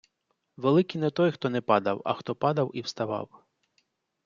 [0.57, 3.29] Великий не той хто не падав, а хто падав і вставав